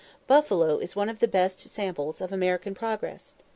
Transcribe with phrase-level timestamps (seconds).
[0.25, 3.35] Buffalo is one of the best samples of American progress.